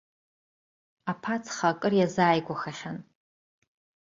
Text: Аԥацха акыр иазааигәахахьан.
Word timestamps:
Аԥацха 1.11 1.65
акыр 1.71 1.93
иазааигәахахьан. 1.97 2.97